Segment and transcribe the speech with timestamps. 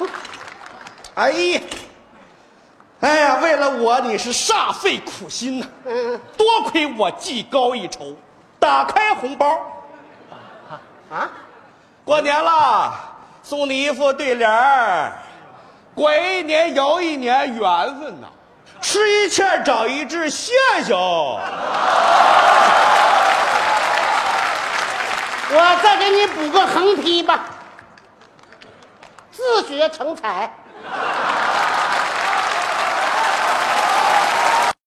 [1.14, 1.60] 哎呀，
[3.00, 6.20] 哎呀，为了我你是煞费苦心呐、嗯。
[6.36, 8.16] 多亏我技高一筹，
[8.58, 9.46] 打开红包，
[11.10, 11.28] 啊，
[12.04, 12.94] 过年了，
[13.42, 15.12] 送你一副对联儿，
[15.94, 18.28] 过一年又一年缘分呐、
[18.80, 20.52] 吃一堑长一智，谢
[20.84, 20.94] 谢。
[25.52, 27.44] 我再给你补个横批吧。
[29.40, 30.52] 自学成才，